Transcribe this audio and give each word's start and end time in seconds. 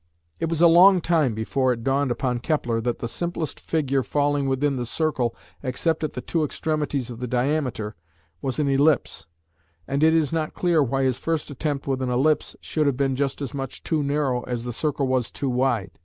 It 0.39 0.49
was 0.49 0.61
a 0.61 0.67
long 0.67 0.99
time 0.99 1.35
before 1.35 1.71
it 1.71 1.83
dawned 1.83 2.09
upon 2.09 2.39
Kepler 2.39 2.81
that 2.81 2.97
the 2.97 3.07
simplest 3.07 3.59
figure 3.59 4.01
falling 4.01 4.47
within 4.49 4.75
the 4.75 4.85
circle 4.87 5.35
except 5.61 6.03
at 6.03 6.13
the 6.13 6.21
two 6.21 6.43
extremities 6.43 7.11
of 7.11 7.19
the 7.19 7.27
diameter, 7.27 7.95
was 8.41 8.57
an 8.57 8.67
ellipse, 8.67 9.27
and 9.87 10.03
it 10.03 10.15
is 10.15 10.33
not 10.33 10.55
clear 10.55 10.81
why 10.81 11.03
his 11.03 11.19
first 11.19 11.51
attempt 11.51 11.85
with 11.85 12.01
an 12.01 12.09
ellipse 12.09 12.55
should 12.61 12.87
have 12.87 12.97
been 12.97 13.15
just 13.15 13.43
as 13.43 13.53
much 13.53 13.83
too 13.83 14.01
narrow 14.01 14.41
as 14.45 14.63
the 14.63 14.73
circle 14.73 15.05
was 15.05 15.29
too 15.29 15.51
wide. 15.51 15.91